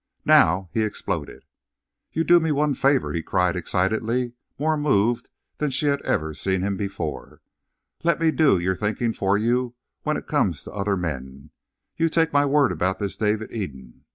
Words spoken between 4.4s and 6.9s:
more moved than she had ever seen him